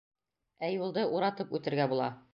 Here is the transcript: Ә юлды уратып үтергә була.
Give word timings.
Ә 0.67 0.71
юлды 0.77 1.05
уратып 1.19 1.57
үтергә 1.59 1.91
була. 1.93 2.13